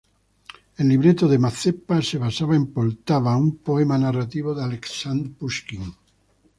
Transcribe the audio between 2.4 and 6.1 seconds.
en "Poltava", un poema narrativo de Aleksandr Pushkin.